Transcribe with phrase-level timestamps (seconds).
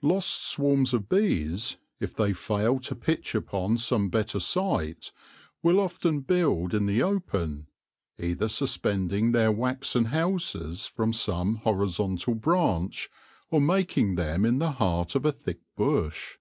[0.00, 5.12] Lost swarms of bees, if they fail to pitch upon some better site,
[5.62, 7.66] will often build in the open,
[8.18, 13.10] either suspending their waxen houses from some horizontal branch,
[13.50, 16.38] or making them in the heart of a thick bush.